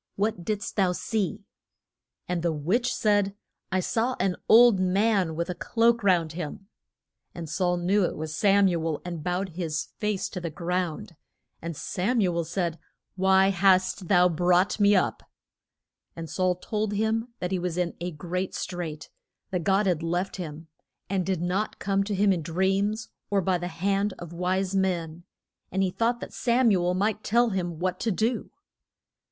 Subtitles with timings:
[0.15, 1.45] What did'st thou see?
[2.27, 3.35] And the witch said,
[3.71, 6.69] I saw an old man with a cloak round him.
[7.35, 11.15] And Saul knew it was Sam u el, and bowed his face to the ground.
[11.61, 12.79] And Sam u el said,
[13.15, 15.21] Why hast thou brought me up?
[16.15, 19.07] And Saul told him that he was in a great strait,
[19.51, 20.67] that God had left him,
[21.11, 25.25] and did not come to him in dreams or by the hand of wise men,
[25.71, 28.49] and he thought that Sam u el might tell him what to do.